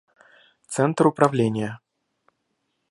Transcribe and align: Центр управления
Центр 0.67 1.05
управления 1.05 1.77